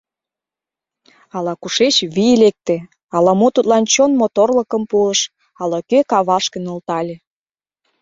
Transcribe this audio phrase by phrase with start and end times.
[1.35, 2.77] Ала-кушеч вий лекте,
[3.15, 5.19] ала-мо тудлан чон моторлыкым пуыш,
[5.61, 7.15] ала-кӧ кавашке нӧлтале.